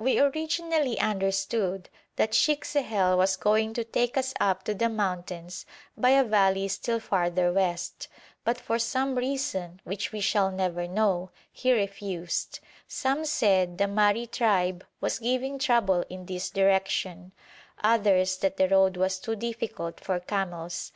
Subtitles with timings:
[0.00, 5.66] We originally understood that Sheikh Sehel was going to take us up to the mountains
[5.96, 8.08] by a valley still farther west,
[8.42, 14.26] but for some reason, which we shall never know, he refused; some said the Mahri
[14.28, 17.30] tribe was giving trouble in this direction,
[17.84, 20.90] others that the road was too difficult for camels.